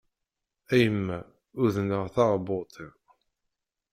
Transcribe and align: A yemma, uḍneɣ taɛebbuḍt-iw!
A 0.71 0.73
yemma, 0.81 1.19
uḍneɣ 1.63 2.03
taɛebbuḍt-iw! 2.15 2.91